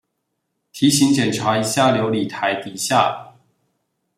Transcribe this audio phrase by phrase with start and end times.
[0.71, 3.35] 提醒檢查一下流理台底下